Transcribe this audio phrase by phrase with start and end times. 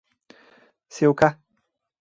[0.93, 1.29] سیوکه: